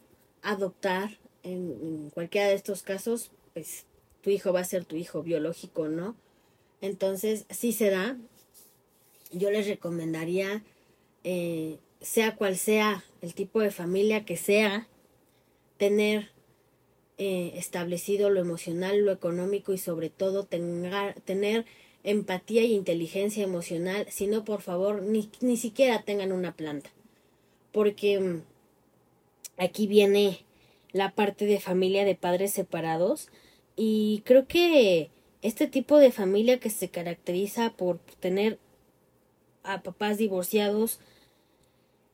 adoptar 0.42 1.18
en, 1.44 2.10
cualquiera 2.14 2.48
de 2.48 2.54
estos 2.54 2.82
casos, 2.82 3.32
pues 3.54 3.84
tu 4.22 4.30
hijo 4.30 4.54
va 4.54 4.62
a 4.62 4.64
ser 4.64 4.86
tu 4.86 4.96
hijo 4.96 5.22
biológico, 5.22 5.90
¿no? 5.90 6.16
Entonces, 6.80 7.44
si 7.50 7.74
se 7.74 7.90
da, 7.90 8.16
yo 9.34 9.52
les 9.52 9.68
recomendaría, 9.68 10.64
eh, 11.26 11.78
sea 12.00 12.38
cual 12.38 12.56
sea 12.56 13.04
el 13.22 13.34
tipo 13.34 13.60
de 13.60 13.70
familia 13.70 14.24
que 14.24 14.38
sea, 14.38 14.88
tener 15.76 16.32
eh, 17.24 17.54
establecido 17.56 18.32
lo 18.32 18.40
emocional, 18.40 19.06
lo 19.06 19.12
económico 19.12 19.74
y 19.74 19.78
sobre 19.78 20.10
todo 20.10 20.46
tener 20.46 21.66
empatía 22.04 22.64
y 22.64 22.74
inteligencia 22.74 23.44
emocional, 23.44 24.08
si 24.10 24.26
no, 24.26 24.44
por 24.44 24.64
favor, 24.64 25.04
ni, 25.04 25.30
ni 25.40 25.56
siquiera 25.56 26.02
tengan 26.02 26.32
una 26.32 26.56
planta. 26.56 26.90
Porque 27.72 28.20
mm, 28.20 28.42
aquí 29.58 29.86
viene 29.86 30.40
la 30.94 31.12
parte 31.12 31.46
de 31.46 31.60
familia 31.60 32.06
de 32.06 32.16
padres 32.16 32.54
separados 32.54 33.30
y 33.76 34.24
creo 34.26 34.48
que 34.48 35.12
este 35.44 35.68
tipo 35.68 36.00
de 36.00 36.12
familia 36.12 36.60
que 36.60 36.72
se 36.72 36.90
caracteriza 36.90 37.74
por 37.74 38.00
tener 38.20 38.58
a 39.62 39.84
papás 39.84 40.18
divorciados 40.18 41.00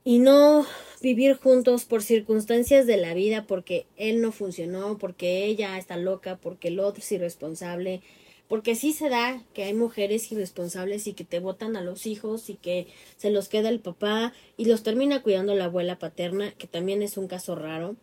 y 0.08 0.20
no 0.20 0.66
vivir 1.02 1.36
juntos 1.36 1.84
por 1.84 2.02
circunstancias 2.02 2.88
de 2.88 2.96
la 2.96 3.14
vida, 3.14 3.44
porque 3.46 3.88
él 3.98 4.22
no 4.22 4.32
funcionó, 4.32 4.98
porque 4.98 5.44
ella 5.44 5.78
está 5.78 5.98
loca, 5.98 6.38
porque 6.42 6.70
el 6.70 6.80
otro 6.80 7.02
es 7.02 7.12
irresponsable, 7.12 8.00
porque 8.48 8.76
sí 8.76 8.94
se 8.94 9.10
da 9.10 9.44
que 9.54 9.64
hay 9.64 9.74
mujeres 9.74 10.32
irresponsables 10.32 11.08
y 11.08 11.14
que 11.14 11.26
te 11.26 11.42
botan 11.42 11.76
a 11.76 11.82
los 11.82 12.06
hijos 12.06 12.50
y 12.50 12.56
que 12.56 12.88
se 13.18 13.32
los 13.32 13.50
queda 13.50 13.68
el 13.68 13.82
papá 13.82 14.32
y 14.56 14.64
los 14.64 14.82
termina 14.82 15.22
cuidando 15.22 15.56
la 15.56 15.66
abuela 15.66 16.00
paterna, 16.00 16.54
que 16.54 16.68
también 16.68 17.02
es 17.02 17.18
un 17.18 17.28
caso 17.28 17.56
raro 17.56 17.98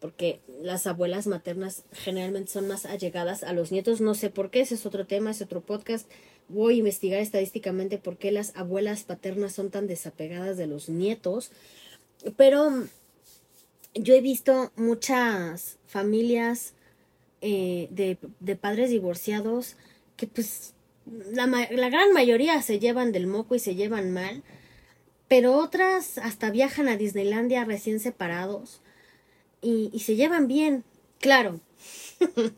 porque 0.00 0.40
las 0.62 0.86
abuelas 0.86 1.26
maternas 1.26 1.84
generalmente 1.92 2.50
son 2.50 2.66
más 2.66 2.86
allegadas 2.86 3.42
a 3.44 3.52
los 3.52 3.70
nietos. 3.70 4.00
No 4.00 4.14
sé 4.14 4.30
por 4.30 4.50
qué, 4.50 4.60
ese 4.60 4.74
es 4.74 4.86
otro 4.86 5.06
tema, 5.06 5.30
es 5.30 5.42
otro 5.42 5.60
podcast. 5.60 6.10
Voy 6.48 6.74
a 6.74 6.78
investigar 6.78 7.20
estadísticamente 7.20 7.98
por 7.98 8.16
qué 8.16 8.32
las 8.32 8.56
abuelas 8.56 9.04
paternas 9.04 9.52
son 9.52 9.70
tan 9.70 9.86
desapegadas 9.86 10.56
de 10.56 10.66
los 10.66 10.88
nietos. 10.88 11.52
Pero 12.36 12.86
yo 13.94 14.14
he 14.14 14.22
visto 14.22 14.72
muchas 14.74 15.76
familias 15.86 16.72
eh, 17.42 17.88
de, 17.90 18.16
de, 18.40 18.56
padres 18.56 18.90
divorciados 18.90 19.76
que 20.16 20.26
pues 20.26 20.74
la, 21.06 21.46
la 21.46 21.88
gran 21.90 22.12
mayoría 22.12 22.60
se 22.62 22.78
llevan 22.78 23.12
del 23.12 23.26
moco 23.26 23.54
y 23.54 23.58
se 23.58 23.74
llevan 23.74 24.12
mal. 24.12 24.42
Pero 25.28 25.56
otras 25.56 26.16
hasta 26.16 26.50
viajan 26.50 26.88
a 26.88 26.96
Disneylandia 26.96 27.66
recién 27.66 28.00
separados 28.00 28.80
y, 29.62 29.90
y 29.92 30.00
se 30.00 30.16
llevan 30.16 30.48
bien, 30.48 30.84
claro. 31.18 31.60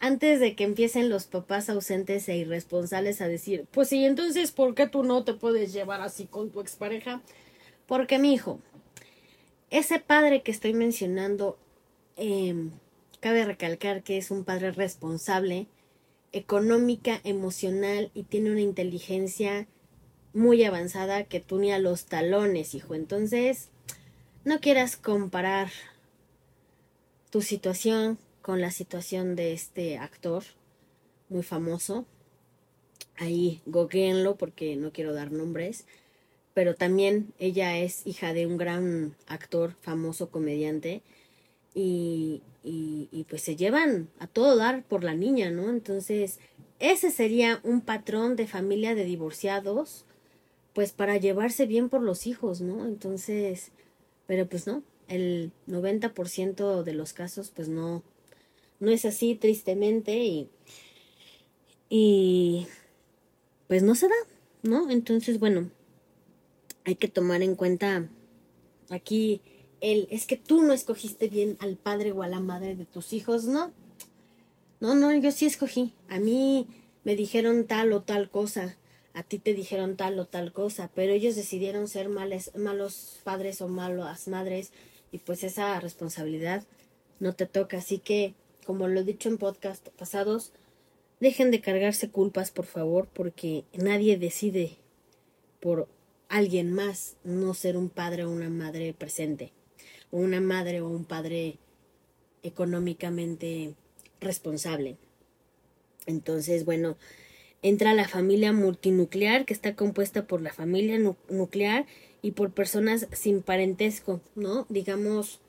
Antes 0.00 0.40
de 0.40 0.54
que 0.54 0.64
empiecen 0.64 1.08
los 1.08 1.26
papás 1.26 1.70
ausentes 1.70 2.28
e 2.28 2.36
irresponsables 2.36 3.20
a 3.20 3.28
decir, 3.28 3.66
pues 3.70 3.88
sí, 3.88 4.04
entonces, 4.04 4.52
¿por 4.52 4.74
qué 4.74 4.86
tú 4.86 5.02
no 5.02 5.24
te 5.24 5.34
puedes 5.34 5.72
llevar 5.72 6.02
así 6.02 6.26
con 6.26 6.50
tu 6.50 6.60
expareja? 6.60 7.22
Porque 7.86 8.18
mi 8.18 8.34
hijo, 8.34 8.60
ese 9.70 10.00
padre 10.00 10.42
que 10.42 10.50
estoy 10.50 10.74
mencionando, 10.74 11.58
eh, 12.16 12.54
cabe 13.20 13.44
recalcar 13.44 14.02
que 14.02 14.18
es 14.18 14.30
un 14.30 14.44
padre 14.44 14.72
responsable, 14.72 15.66
económica, 16.32 17.20
emocional 17.24 18.10
y 18.12 18.24
tiene 18.24 18.50
una 18.50 18.60
inteligencia 18.60 19.66
muy 20.34 20.64
avanzada 20.64 21.24
que 21.24 21.40
tú 21.40 21.58
ni 21.58 21.72
a 21.72 21.78
los 21.78 22.06
talones, 22.06 22.74
hijo. 22.74 22.94
Entonces, 22.94 23.70
no 24.44 24.60
quieras 24.60 24.96
comparar 24.96 25.70
tu 27.34 27.42
situación 27.42 28.16
con 28.42 28.60
la 28.60 28.70
situación 28.70 29.34
de 29.34 29.54
este 29.54 29.98
actor 29.98 30.44
muy 31.28 31.42
famoso. 31.42 32.06
Ahí 33.16 33.60
gogueenlo 33.66 34.36
porque 34.36 34.76
no 34.76 34.92
quiero 34.92 35.12
dar 35.12 35.32
nombres. 35.32 35.84
Pero 36.54 36.76
también 36.76 37.34
ella 37.40 37.76
es 37.76 38.06
hija 38.06 38.34
de 38.34 38.46
un 38.46 38.56
gran 38.56 39.16
actor, 39.26 39.74
famoso 39.80 40.28
comediante. 40.28 41.02
Y, 41.74 42.40
y 42.62 43.26
pues 43.28 43.42
se 43.42 43.56
llevan 43.56 44.10
a 44.20 44.28
todo 44.28 44.54
dar 44.54 44.84
por 44.84 45.02
la 45.02 45.16
niña, 45.16 45.50
¿no? 45.50 45.70
Entonces, 45.70 46.38
ese 46.78 47.10
sería 47.10 47.58
un 47.64 47.80
patrón 47.80 48.36
de 48.36 48.46
familia 48.46 48.94
de 48.94 49.02
divorciados, 49.02 50.04
pues 50.72 50.92
para 50.92 51.16
llevarse 51.16 51.66
bien 51.66 51.88
por 51.88 52.00
los 52.00 52.28
hijos, 52.28 52.60
¿no? 52.60 52.86
Entonces, 52.86 53.72
pero 54.28 54.46
pues 54.46 54.68
no, 54.68 54.84
el 55.08 55.52
90% 55.66 56.82
de 56.82 56.92
los 56.92 57.12
casos 57.12 57.50
pues 57.50 57.68
no, 57.68 58.02
no 58.80 58.90
es 58.90 59.04
así 59.04 59.34
tristemente 59.34 60.16
y, 60.24 60.48
y 61.88 62.66
pues 63.68 63.82
no 63.82 63.94
se 63.94 64.08
da, 64.08 64.14
¿no? 64.62 64.90
Entonces, 64.90 65.38
bueno, 65.38 65.70
hay 66.84 66.96
que 66.96 67.08
tomar 67.08 67.42
en 67.42 67.56
cuenta 67.56 68.08
aquí 68.90 69.40
el, 69.80 70.06
es 70.10 70.26
que 70.26 70.36
tú 70.36 70.62
no 70.62 70.72
escogiste 70.72 71.28
bien 71.28 71.56
al 71.60 71.76
padre 71.76 72.12
o 72.12 72.22
a 72.22 72.28
la 72.28 72.40
madre 72.40 72.76
de 72.76 72.84
tus 72.84 73.12
hijos, 73.12 73.44
¿no? 73.44 73.72
No, 74.80 74.94
no, 74.94 75.14
yo 75.14 75.30
sí 75.30 75.46
escogí. 75.46 75.94
A 76.08 76.18
mí 76.18 76.66
me 77.04 77.16
dijeron 77.16 77.66
tal 77.66 77.92
o 77.92 78.02
tal 78.02 78.30
cosa, 78.30 78.76
a 79.12 79.22
ti 79.22 79.38
te 79.38 79.54
dijeron 79.54 79.96
tal 79.96 80.18
o 80.18 80.26
tal 80.26 80.52
cosa, 80.52 80.90
pero 80.94 81.12
ellos 81.12 81.36
decidieron 81.36 81.88
ser 81.88 82.08
males, 82.08 82.50
malos 82.56 83.20
padres 83.24 83.60
o 83.60 83.68
malas 83.68 84.28
madres 84.28 84.72
y 85.14 85.18
pues 85.18 85.44
esa 85.44 85.78
responsabilidad 85.78 86.64
no 87.20 87.34
te 87.34 87.46
toca. 87.46 87.78
Así 87.78 87.98
que, 87.98 88.34
como 88.66 88.88
lo 88.88 88.98
he 88.98 89.04
dicho 89.04 89.28
en 89.28 89.38
podcast 89.38 89.88
pasados, 89.90 90.50
dejen 91.20 91.52
de 91.52 91.60
cargarse 91.60 92.10
culpas, 92.10 92.50
por 92.50 92.64
favor, 92.64 93.06
porque 93.12 93.62
nadie 93.72 94.18
decide 94.18 94.76
por 95.60 95.86
alguien 96.28 96.72
más, 96.72 97.14
no 97.22 97.54
ser 97.54 97.76
un 97.76 97.90
padre 97.90 98.24
o 98.24 98.30
una 98.32 98.50
madre 98.50 98.92
presente, 98.92 99.52
o 100.10 100.16
una 100.16 100.40
madre 100.40 100.80
o 100.80 100.88
un 100.88 101.04
padre 101.04 101.58
económicamente 102.42 103.76
responsable. 104.20 104.96
Entonces, 106.06 106.64
bueno, 106.64 106.96
entra 107.62 107.94
la 107.94 108.08
familia 108.08 108.52
multinuclear, 108.52 109.44
que 109.44 109.54
está 109.54 109.76
compuesta 109.76 110.26
por 110.26 110.42
la 110.42 110.52
familia 110.52 110.98
nuclear 111.28 111.86
y 112.24 112.30
por 112.30 112.52
personas 112.52 113.06
sin 113.12 113.42
parentesco, 113.42 114.18
¿no? 114.34 114.64
Digamos, 114.70 115.40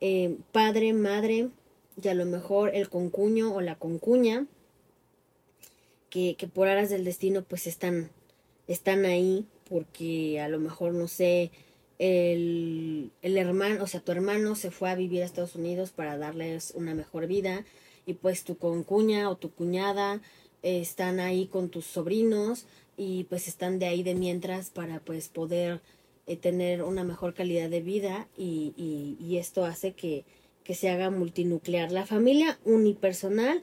eh, 0.00 0.36
padre, 0.52 0.92
madre, 0.92 1.48
y 2.00 2.06
a 2.06 2.14
lo 2.14 2.24
mejor 2.26 2.72
el 2.76 2.88
concuño 2.88 3.52
o 3.52 3.60
la 3.60 3.74
concuña, 3.74 4.46
que, 6.08 6.36
que 6.38 6.46
por 6.46 6.68
aras 6.68 6.90
del 6.90 7.04
destino 7.04 7.42
pues 7.42 7.66
están, 7.66 8.10
están 8.68 9.04
ahí, 9.04 9.46
porque 9.68 10.38
a 10.38 10.46
lo 10.46 10.60
mejor, 10.60 10.94
no 10.94 11.08
sé, 11.08 11.50
el, 11.98 13.10
el 13.22 13.36
hermano, 13.36 13.82
o 13.82 13.88
sea, 13.88 13.98
tu 13.98 14.12
hermano 14.12 14.54
se 14.54 14.70
fue 14.70 14.90
a 14.90 14.94
vivir 14.94 15.22
a 15.22 15.24
Estados 15.24 15.56
Unidos 15.56 15.90
para 15.90 16.16
darles 16.16 16.72
una 16.76 16.94
mejor 16.94 17.26
vida, 17.26 17.64
y 18.06 18.14
pues 18.14 18.44
tu 18.44 18.58
concuña 18.58 19.28
o 19.28 19.34
tu 19.34 19.50
cuñada 19.50 20.22
están 20.66 21.20
ahí 21.20 21.46
con 21.46 21.68
tus 21.68 21.84
sobrinos 21.86 22.66
y 22.96 23.24
pues 23.24 23.46
están 23.46 23.78
de 23.78 23.86
ahí 23.86 24.02
de 24.02 24.14
mientras 24.14 24.70
para 24.70 25.00
pues 25.00 25.28
poder 25.28 25.80
eh, 26.26 26.36
tener 26.36 26.82
una 26.82 27.04
mejor 27.04 27.34
calidad 27.34 27.70
de 27.70 27.80
vida 27.80 28.26
y, 28.36 28.74
y, 29.20 29.36
esto 29.36 29.64
hace 29.64 29.92
que, 29.92 30.24
que 30.64 30.74
se 30.74 30.88
haga 30.88 31.10
multinuclear. 31.10 31.92
La 31.92 32.04
familia 32.04 32.58
unipersonal 32.64 33.62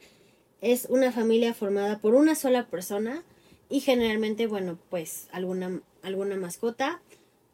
es 0.62 0.88
una 0.90 1.12
familia 1.12 1.54
formada 1.54 2.00
por 2.00 2.16
una 2.16 2.36
sola 2.36 2.68
persona 2.68 3.24
y 3.70 3.82
generalmente, 3.82 4.48
bueno, 4.48 4.80
pues 4.90 5.28
alguna, 5.34 5.82
alguna 6.04 6.38
mascota 6.38 7.02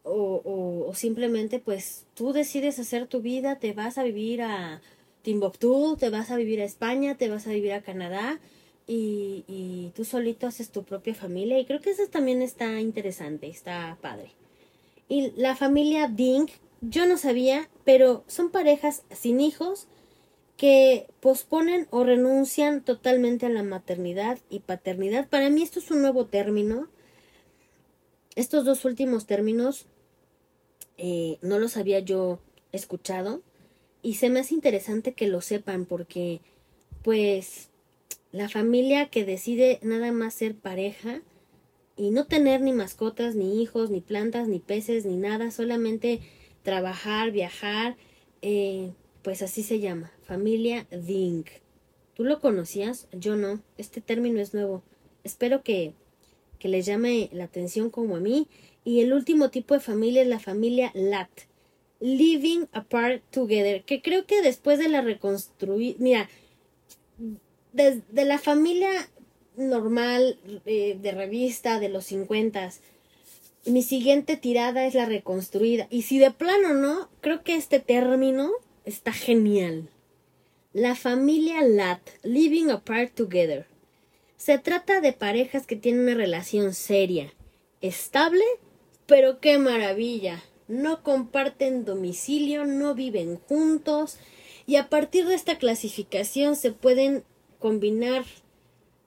o, 0.04 0.42
o, 0.46 0.88
o, 0.88 0.94
simplemente 0.94 1.60
pues 1.60 2.06
tú 2.14 2.34
decides 2.34 2.78
hacer 2.78 3.08
tu 3.08 3.22
vida, 3.22 3.58
te 3.58 3.74
vas 3.74 3.98
a 3.98 4.04
vivir 4.04 4.44
a 4.44 4.82
Timbuktu, 5.24 5.98
te 5.98 6.10
vas 6.10 6.30
a 6.30 6.36
vivir 6.36 6.62
a 6.62 6.66
España, 6.66 7.16
te 7.16 7.30
vas 7.30 7.48
a 7.48 7.52
vivir 7.52 7.74
a 7.74 7.82
Canadá 7.82 8.40
y, 8.92 9.92
tú 9.96 10.04
solito 10.04 10.48
haces 10.48 10.72
tu 10.72 10.84
propia 10.84 11.14
familia 11.14 11.60
y 11.60 11.66
creo 11.66 11.80
que 11.80 11.92
eso 11.92 12.08
también 12.08 12.42
está 12.42 12.80
interesante, 12.80 13.48
está 13.48 13.98
padre. 14.02 14.32
Y 15.08 15.32
la 15.36 15.56
familia 15.56 16.08
Ding, 16.08 16.50
yo 16.82 17.06
no 17.06 17.18
sabía, 17.18 17.70
pero 17.84 18.24
son 18.28 18.50
parejas 18.50 19.04
sin 19.12 19.42
hijos 19.42 19.88
que 20.58 21.08
posponen 21.20 21.88
o 21.92 22.04
renuncian 22.04 22.84
totalmente 22.84 23.46
a 23.46 23.50
la 23.50 23.64
maternidad 23.64 24.40
y 24.50 24.60
paternidad. 24.60 25.30
Para 25.30 25.50
mí 25.50 25.62
esto 25.62 25.80
es 25.80 25.92
un 25.92 26.02
nuevo 26.02 26.26
término. 26.26 26.88
Estos 28.36 28.66
dos 28.66 28.86
últimos 28.86 29.26
términos 29.26 29.86
eh, 30.98 31.38
no 31.42 31.60
los 31.60 31.78
había 31.78 32.00
yo 32.00 32.40
escuchado 32.72 33.42
y 34.02 34.16
se 34.16 34.30
me 34.30 34.40
hace 34.40 34.54
interesante 34.54 35.14
que 35.14 35.28
lo 35.28 35.42
sepan 35.42 35.86
porque 35.86 36.42
pues 37.04 37.69
la 38.32 38.50
familia 38.50 39.10
que 39.10 39.26
decide 39.26 39.80
nada 39.82 40.12
más 40.12 40.34
ser 40.34 40.56
pareja 40.56 41.22
y 41.96 42.12
no 42.12 42.26
tener 42.26 42.62
ni 42.62 42.72
mascotas, 42.72 43.36
ni 43.36 43.62
hijos, 43.62 43.90
ni 43.90 44.02
plantas, 44.02 44.48
ni 44.48 44.60
peces, 44.60 45.06
ni 45.06 45.18
nada, 45.18 45.52
solamente 45.52 46.22
trabajar, 46.64 47.32
viajar, 47.32 47.98
eh, 48.42 48.92
pues 49.22 49.42
así 49.42 49.64
se 49.64 49.80
llama, 49.80 50.12
familia 50.24 50.88
Ding. 50.92 51.46
¿Tú 52.20 52.24
lo 52.24 52.40
conocías? 52.42 53.08
Yo 53.14 53.36
no. 53.36 53.62
Este 53.78 54.02
término 54.02 54.42
es 54.42 54.54
nuevo. 54.54 54.84
Espero 55.24 55.64
que, 55.64 55.94
que 56.60 56.68
les 56.68 56.86
llame 56.86 57.30
la 57.32 57.46
atención 57.46 57.90
como 57.90 58.18
a 58.18 58.20
mí. 58.20 58.48
Y 58.84 59.00
el 59.00 59.14
último 59.14 59.50
tipo 59.50 59.74
de 59.74 59.80
familia 59.80 60.22
es 60.22 60.28
la 60.28 60.40
familia 60.40 60.92
Lat. 60.94 61.30
Living 62.02 62.66
apart 62.74 63.24
together. 63.32 63.86
Que 63.86 64.02
creo 64.02 64.26
que 64.26 64.42
después 64.42 64.80
de 64.80 64.90
la 64.90 65.00
reconstruir. 65.00 65.96
Mira, 66.00 66.30
desde 67.74 68.26
la 68.26 68.38
familia 68.38 68.90
normal 69.56 70.40
eh, 70.66 70.98
de 71.02 71.12
revista 71.12 71.80
de 71.80 71.90
los 71.90 72.06
50 72.06 72.72
mi 73.66 73.84
siguiente 73.84 74.38
tirada 74.38 74.86
es 74.86 74.96
la 74.96 75.06
reconstruida. 75.06 75.88
Y 75.90 76.04
si 76.04 76.18
de 76.20 76.32
plano 76.32 76.74
no, 76.74 77.10
creo 77.22 77.44
que 77.44 77.56
este 77.56 77.80
término 77.80 78.52
está 78.86 79.12
genial. 79.12 79.90
La 80.74 80.96
familia 80.96 81.62
Lat, 81.62 82.02
living 82.24 82.70
apart 82.70 83.14
together. 83.14 83.68
Se 84.38 84.58
trata 84.58 85.02
de 85.02 85.14
parejas 85.14 85.68
que 85.68 85.76
tienen 85.76 86.04
una 86.04 86.14
relación 86.14 86.74
seria, 86.74 87.34
estable, 87.82 88.44
pero 89.06 89.40
qué 89.40 89.58
maravilla. 89.58 90.44
No 90.68 91.04
comparten 91.04 91.84
domicilio, 91.84 92.66
no 92.66 92.96
viven 92.96 93.38
juntos 93.38 94.18
y 94.68 94.76
a 94.76 94.88
partir 94.88 95.26
de 95.26 95.34
esta 95.34 95.58
clasificación 95.58 96.56
se 96.56 96.72
pueden 96.72 97.24
combinar 97.60 98.26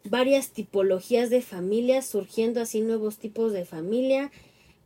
varias 0.05 0.51
tipologías 0.51 1.31
de 1.31 1.43
familias, 1.43 2.07
surgiendo 2.07 2.61
así 2.61 2.81
nuevos 2.81 3.19
tipos 3.19 3.53
de 3.53 3.65
familia, 3.65 4.31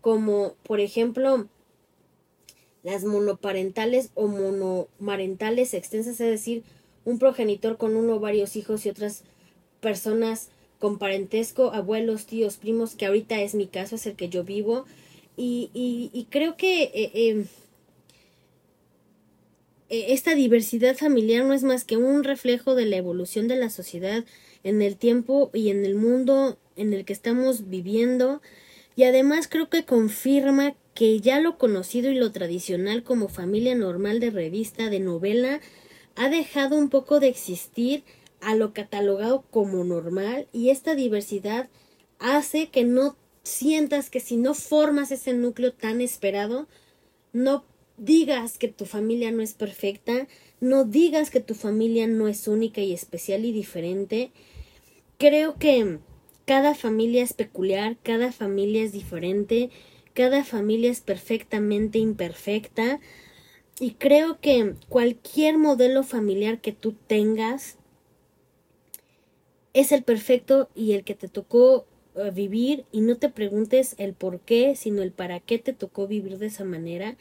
como 0.01 0.55
por 0.63 0.81
ejemplo 0.81 1.49
las 2.83 3.05
monoparentales 3.05 4.11
o 4.15 4.29
monomarentales 4.29 5.75
extensas, 5.75 6.21
es 6.21 6.31
decir, 6.31 6.63
un 7.05 7.19
progenitor 7.19 7.77
con 7.77 7.97
uno 7.97 8.15
o 8.15 8.21
varios 8.21 8.57
hijos 8.57 8.87
y 8.87 8.91
otras 8.91 9.25
personas 9.81 10.51
con 10.79 10.99
parentesco, 10.99 11.73
abuelos, 11.73 12.27
tíos, 12.27 12.57
primos, 12.57 12.95
que 12.95 13.07
ahorita 13.07 13.41
es 13.41 13.55
mi 13.55 13.67
caso, 13.67 13.97
es 13.97 14.07
el 14.07 14.15
que 14.15 14.29
yo 14.29 14.45
vivo. 14.45 14.85
Y, 15.37 15.71
y, 15.75 16.27
creo 16.31 16.57
que 16.57 16.85
eh, 16.85 17.11
em, 17.15 17.47
esta 19.89 20.35
diversidad 20.35 20.97
familiar 20.97 21.45
no 21.45 21.55
es 21.55 21.63
más 21.63 21.85
que 21.85 21.97
un 21.97 22.25
reflejo 22.25 22.75
de 22.75 22.87
la 22.87 22.97
evolución 22.97 23.49
de 23.49 23.57
la 23.57 23.71
sociedad 23.71 24.25
en 24.65 24.83
el 24.83 24.97
tiempo 24.97 25.51
y 25.55 25.71
en 25.71 25.85
el 25.85 25.95
mundo 25.95 26.59
en 26.75 26.93
el 26.93 27.05
que 27.05 27.13
estamos 27.13 27.69
viviendo. 27.69 28.43
Y 28.97 29.05
además 29.05 29.47
creo 29.49 29.69
que 29.69 29.85
confirma 29.85 30.75
que 30.95 31.21
ya 31.21 31.41
lo 31.41 31.59
conocido 31.59 32.11
y 32.11 32.17
lo 32.17 32.33
tradicional 32.33 33.03
como 33.03 33.29
familia 33.29 33.75
normal 33.75 34.19
de 34.19 34.31
revista, 34.31 34.89
de 34.89 34.99
novela, 34.99 35.61
ha 36.17 36.31
dejado 36.31 36.77
un 36.77 36.89
poco 36.89 37.21
de 37.21 37.29
existir 37.29 38.03
a 38.41 38.55
lo 38.55 38.73
catalogado 38.73 39.45
como 39.51 39.85
normal. 39.85 40.49
Y 40.53 40.71
esta 40.71 40.95
diversidad 40.95 41.69
hace 42.19 42.69
que 42.69 42.85
no 42.85 43.17
sientas 43.43 44.11
que 44.11 44.21
si 44.21 44.37
no 44.37 44.55
formas 44.55 45.13
ese 45.13 45.35
núcleo 45.35 45.73
tan 45.73 46.01
esperado, 46.01 46.67
no 47.33 47.65
digas 47.97 48.59
que 48.59 48.69
tu 48.69 48.85
familia 48.85 49.31
no 49.33 49.43
es 49.43 49.55
perfecta, 49.55 50.27
no 50.61 50.85
digas 50.85 51.31
que 51.31 51.41
tu 51.41 51.55
familia 51.55 52.07
no 52.07 52.29
es 52.29 52.49
única 52.49 52.81
y 52.81 52.93
especial 52.93 53.45
y 53.45 53.53
diferente. 53.53 54.31
Creo 55.19 55.57
que 55.57 55.99
cada 56.45 56.75
familia 56.75 57.23
es 57.23 57.33
peculiar, 57.33 57.97
cada 58.03 58.33
familia 58.33 58.83
es 58.83 58.93
diferente, 58.93 59.71
cada 60.15 60.45
familia 60.45 60.91
es 60.91 61.01
perfectamente 61.01 61.99
imperfecta. 61.99 63.01
Y 63.79 63.93
creo 63.93 64.41
que 64.41 64.75
cualquier 64.89 65.59
modelo 65.59 66.03
familiar 66.03 66.61
que 66.61 66.73
tú 66.73 66.93
tengas 67.07 67.77
es 69.75 69.93
el 69.93 70.03
perfecto 70.03 70.71
y 70.75 70.93
el 70.93 71.05
que 71.05 71.15
te 71.15 71.29
tocó 71.29 71.85
eh, 72.15 72.31
vivir. 72.31 72.87
Y 72.93 73.03
no 73.03 73.17
te 73.17 73.29
preguntes 73.29 73.95
el 73.99 74.15
por 74.15 74.41
qué, 74.41 74.75
sino 74.77 75.03
el 75.03 75.13
para 75.13 75.41
qué 75.41 75.59
te 75.59 75.75
tocó 75.75 76.07
vivir 76.07 76.39
de 76.39 76.47
esa 76.47 76.65
manera 76.65 77.17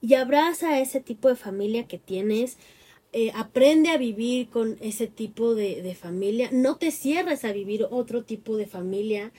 y 0.00 0.14
abraza 0.14 0.80
ese 0.80 1.00
tipo 1.00 1.28
de 1.28 1.36
familia 1.36 1.86
que 1.86 1.98
tienes. 1.98 2.58
Eh, 3.12 3.32
aprende 3.34 3.88
a 3.90 3.96
vivir 3.96 4.48
con 4.50 4.76
ese 4.80 5.06
tipo 5.06 5.54
de, 5.54 5.82
de, 5.82 5.94
familia. 5.94 6.50
No 6.52 6.76
te 6.76 6.90
cierres 6.90 7.44
a 7.44 7.52
vivir 7.52 7.86
otro 7.90 8.24
tipo 8.24 8.56
de 8.56 8.66
familia. 8.66 9.32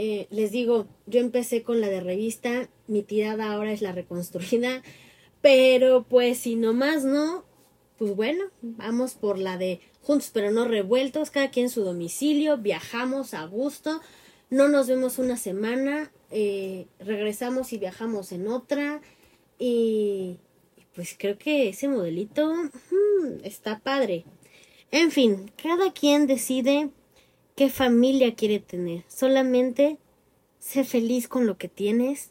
Eh, 0.00 0.28
les 0.30 0.52
digo, 0.52 0.86
yo 1.06 1.18
empecé 1.18 1.64
con 1.64 1.80
la 1.80 1.88
de 1.88 2.00
revista, 2.00 2.68
mi 2.86 3.02
tirada 3.02 3.50
ahora 3.50 3.72
es 3.72 3.82
la 3.82 3.90
reconstruida, 3.90 4.82
pero 5.40 6.04
pues 6.04 6.38
si 6.38 6.54
no 6.54 6.72
más 6.72 7.02
no, 7.02 7.44
pues 7.96 8.14
bueno, 8.14 8.44
vamos 8.62 9.14
por 9.14 9.38
la 9.38 9.58
de 9.58 9.80
juntos 10.00 10.30
pero 10.32 10.52
no 10.52 10.66
revueltos, 10.66 11.30
cada 11.30 11.50
quien 11.50 11.68
su 11.68 11.82
domicilio, 11.82 12.58
viajamos 12.58 13.34
a 13.34 13.44
gusto, 13.46 14.00
no 14.50 14.68
nos 14.68 14.86
vemos 14.86 15.18
una 15.18 15.36
semana, 15.36 16.12
eh, 16.30 16.86
regresamos 17.00 17.72
y 17.72 17.78
viajamos 17.78 18.30
en 18.30 18.46
otra, 18.46 19.02
y 19.58 20.38
pues 20.94 21.14
creo 21.18 21.38
que 21.38 21.68
ese 21.68 21.88
modelito 21.88 22.52
está 23.44 23.78
padre. 23.78 24.24
En 24.90 25.10
fin, 25.10 25.50
cada 25.62 25.92
quien 25.92 26.26
decide 26.26 26.90
qué 27.54 27.68
familia 27.68 28.34
quiere 28.34 28.58
tener. 28.58 29.04
Solamente 29.08 29.98
sé 30.58 30.84
feliz 30.84 31.28
con 31.28 31.46
lo 31.46 31.58
que 31.58 31.68
tienes 31.68 32.30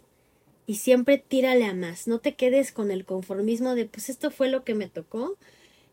y 0.66 0.76
siempre 0.76 1.18
tírale 1.18 1.66
a 1.66 1.74
más. 1.74 2.08
No 2.08 2.20
te 2.20 2.36
quedes 2.36 2.72
con 2.72 2.92
el 2.92 3.06
conformismo 3.06 3.76
de 3.76 3.86
pues 3.86 4.10
esto 4.10 4.32
fue 4.32 4.50
lo 4.50 4.64
que 4.64 4.76
me 4.76 4.90
tocó 4.90 5.38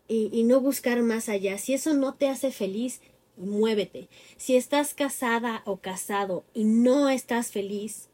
y, 0.07 0.29
y 0.33 0.43
no 0.43 0.59
buscar 0.59 1.01
más 1.01 1.29
allá. 1.29 1.57
Si 1.57 1.73
eso 1.73 1.93
no 1.93 2.15
te 2.15 2.27
hace 2.27 2.51
feliz, 2.51 3.01
muévete. 3.37 4.09
Si 4.37 4.55
estás 4.55 4.93
casada 4.93 5.61
o 5.65 5.77
casado 5.77 6.43
y 6.53 6.63
no 6.63 7.09
estás 7.09 7.51
feliz, 7.51 8.09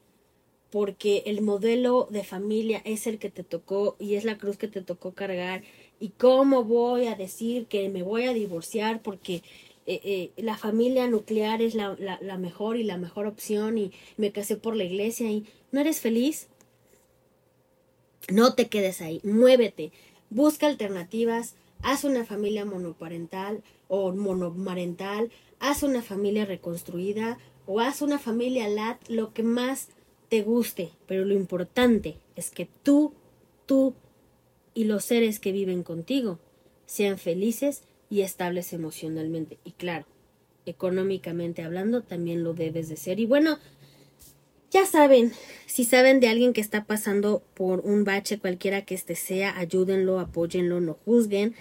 porque 0.71 1.23
el 1.25 1.41
modelo 1.41 2.07
de 2.09 2.23
familia 2.23 2.81
es 2.85 3.05
el 3.05 3.19
que 3.19 3.29
te 3.29 3.43
tocó 3.43 3.97
y 3.99 4.15
es 4.15 4.23
la 4.23 4.37
cruz 4.37 4.57
que 4.57 4.69
te 4.69 4.81
tocó 4.81 5.13
cargar. 5.13 5.63
¿Y 5.99 6.09
cómo 6.09 6.63
voy 6.63 7.07
a 7.07 7.15
decir 7.15 7.67
que 7.67 7.89
me 7.89 8.03
voy 8.03 8.23
a 8.23 8.33
divorciar 8.33 9.01
porque 9.01 9.43
eh, 9.85 9.99
eh, 10.03 10.31
la 10.37 10.57
familia 10.57 11.07
nuclear 11.07 11.61
es 11.61 11.75
la, 11.75 11.95
la, 11.99 12.17
la 12.21 12.37
mejor 12.37 12.77
y 12.77 12.83
la 12.83 12.97
mejor 12.97 13.27
opción 13.27 13.77
y 13.77 13.91
me 14.15 14.31
casé 14.31 14.55
por 14.55 14.75
la 14.75 14.85
iglesia 14.85 15.29
y 15.29 15.45
no 15.71 15.81
eres 15.81 15.99
feliz? 15.99 16.47
No 18.29 18.53
te 18.53 18.69
quedes 18.69 19.01
ahí, 19.01 19.19
muévete, 19.23 19.91
busca 20.29 20.67
alternativas, 20.67 21.55
haz 21.81 22.03
una 22.05 22.23
familia 22.23 22.63
monoparental 22.63 23.63
o 23.87 24.13
monomarental, 24.13 25.31
haz 25.59 25.83
una 25.83 26.01
familia 26.01 26.45
reconstruida 26.45 27.39
o 27.65 27.79
haz 27.79 28.01
una 28.01 28.19
familia 28.19 28.69
lat, 28.69 29.01
lo 29.09 29.33
que 29.33 29.43
más 29.43 29.89
te 30.31 30.43
guste, 30.43 30.91
pero 31.07 31.25
lo 31.25 31.33
importante 31.33 32.15
es 32.37 32.51
que 32.51 32.65
tú, 32.83 33.13
tú 33.65 33.93
y 34.73 34.85
los 34.85 35.03
seres 35.03 35.41
que 35.41 35.51
viven 35.51 35.83
contigo 35.83 36.39
sean 36.85 37.17
felices 37.17 37.83
y 38.09 38.21
estables 38.21 38.71
emocionalmente. 38.71 39.57
Y 39.65 39.71
claro, 39.71 40.05
económicamente 40.65 41.63
hablando, 41.63 42.01
también 42.01 42.45
lo 42.45 42.53
debes 42.53 42.87
de 42.87 42.95
ser. 42.95 43.19
Y 43.19 43.25
bueno, 43.25 43.59
ya 44.71 44.85
saben, 44.85 45.33
si 45.65 45.83
saben 45.83 46.21
de 46.21 46.29
alguien 46.29 46.53
que 46.53 46.61
está 46.61 46.85
pasando 46.85 47.43
por 47.53 47.81
un 47.81 48.05
bache 48.05 48.39
cualquiera 48.39 48.85
que 48.85 48.95
este 48.95 49.15
sea, 49.15 49.59
ayúdenlo, 49.59 50.21
apóyenlo, 50.21 50.79
no 50.79 50.93
juzguen. 51.03 51.55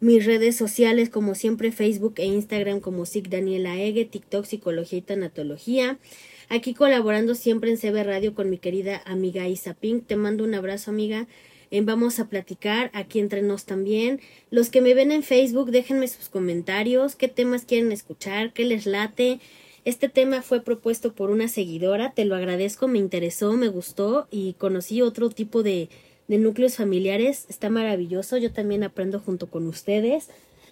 Mis 0.00 0.26
redes 0.26 0.56
sociales, 0.56 1.10
como 1.10 1.36
siempre, 1.36 1.70
Facebook 1.70 2.14
e 2.16 2.24
Instagram 2.24 2.80
como 2.80 3.06
SIC 3.06 3.28
Daniela 3.28 3.80
Ege, 3.80 4.04
TikTok 4.04 4.46
Psicología 4.46 4.98
y 4.98 5.02
Tanatología. 5.02 6.00
Aquí 6.48 6.74
colaborando 6.74 7.34
siempre 7.34 7.70
en 7.70 7.76
CB 7.76 8.04
Radio 8.04 8.34
con 8.34 8.48
mi 8.50 8.58
querida 8.58 9.02
amiga 9.04 9.48
Isa 9.48 9.74
Pink. 9.74 10.06
Te 10.06 10.14
mando 10.14 10.44
un 10.44 10.54
abrazo, 10.54 10.92
amiga. 10.92 11.26
Eh, 11.72 11.80
vamos 11.80 12.20
a 12.20 12.28
platicar 12.28 12.90
aquí 12.94 13.18
entre 13.18 13.42
nos 13.42 13.64
también. 13.64 14.20
Los 14.50 14.70
que 14.70 14.80
me 14.80 14.94
ven 14.94 15.10
en 15.10 15.24
Facebook, 15.24 15.72
déjenme 15.72 16.06
sus 16.06 16.28
comentarios, 16.28 17.16
qué 17.16 17.26
temas 17.26 17.64
quieren 17.64 17.90
escuchar, 17.90 18.52
qué 18.52 18.64
les 18.64 18.86
late. 18.86 19.40
Este 19.84 20.08
tema 20.08 20.42
fue 20.42 20.60
propuesto 20.60 21.12
por 21.12 21.30
una 21.30 21.48
seguidora, 21.48 22.12
te 22.12 22.24
lo 22.24 22.36
agradezco, 22.36 22.86
me 22.86 22.98
interesó, 22.98 23.52
me 23.54 23.68
gustó 23.68 24.28
y 24.30 24.54
conocí 24.54 25.02
otro 25.02 25.30
tipo 25.30 25.64
de, 25.64 25.88
de 26.28 26.38
núcleos 26.38 26.76
familiares. 26.76 27.46
Está 27.48 27.70
maravilloso, 27.70 28.36
yo 28.36 28.52
también 28.52 28.84
aprendo 28.84 29.18
junto 29.18 29.48
con 29.48 29.66
ustedes. 29.66 30.28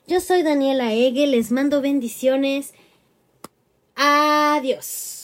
Yo 0.07 0.21
soy 0.21 0.45
Daniela 0.45 0.93
Ege, 0.93 1.27
les 1.27 1.51
mando 1.51 1.81
bendiciones. 1.81 2.75
Adiós. 3.97 5.24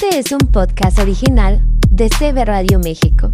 Este 0.00 0.20
es 0.20 0.30
un 0.30 0.38
podcast 0.52 1.00
original 1.00 1.60
de 1.90 2.08
CB 2.08 2.44
Radio 2.44 2.78
México. 2.78 3.32